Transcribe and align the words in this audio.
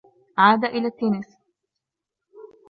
عاد 0.37 0.65
إلى 0.65 0.87
التّنس. 0.87 1.37